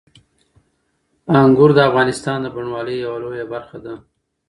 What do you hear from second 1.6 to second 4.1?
د افغانستان د بڼوالۍ یوه لویه برخه ده.